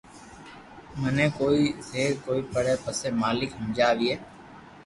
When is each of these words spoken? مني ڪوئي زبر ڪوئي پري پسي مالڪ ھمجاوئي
مني 0.99 1.25
ڪوئي 1.37 1.63
زبر 1.89 2.13
ڪوئي 2.25 2.41
پري 2.53 2.73
پسي 2.83 3.09
مالڪ 3.21 3.49
ھمجاوئي 3.59 4.13